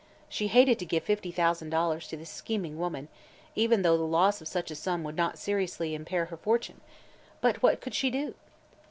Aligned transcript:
She 0.29 0.47
hated 0.47 0.79
to 0.79 0.85
give 0.87 1.03
fifty 1.03 1.29
thousand 1.29 1.69
dollars 1.69 2.07
to 2.07 2.17
this 2.17 2.31
scheming 2.31 2.79
woman, 2.79 3.07
even 3.53 3.83
though 3.83 3.97
the 3.97 4.01
loss 4.03 4.41
of 4.41 4.47
such 4.47 4.71
a 4.71 4.75
sum 4.75 5.03
would 5.03 5.15
not 5.15 5.37
seriously 5.37 5.93
impair 5.93 6.25
her 6.25 6.37
fortune. 6.37 6.81
But 7.39 7.61
what 7.61 7.81
could 7.81 7.93
she 7.93 8.09
do? 8.09 8.33